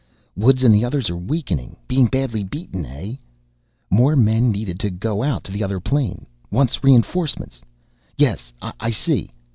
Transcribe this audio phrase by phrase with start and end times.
[0.35, 1.75] Woods and the others are weakening.
[1.87, 3.17] Being badly beaten, eh?...
[3.91, 6.25] More men needed to go out to the other plane.
[6.49, 7.61] Wants reinforcements.
[8.17, 8.51] Yes.
[8.63, 9.29] I see.